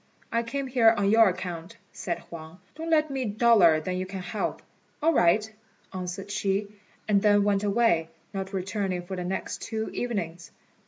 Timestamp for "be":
3.23-3.35